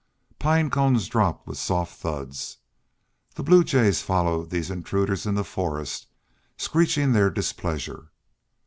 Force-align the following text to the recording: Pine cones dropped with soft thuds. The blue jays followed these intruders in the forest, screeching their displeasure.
Pine 0.39 0.71
cones 0.71 1.07
dropped 1.07 1.45
with 1.45 1.59
soft 1.59 1.95
thuds. 1.99 2.57
The 3.35 3.43
blue 3.43 3.63
jays 3.63 4.01
followed 4.01 4.49
these 4.49 4.71
intruders 4.71 5.27
in 5.27 5.35
the 5.35 5.43
forest, 5.43 6.07
screeching 6.57 7.11
their 7.13 7.29
displeasure. 7.29 8.09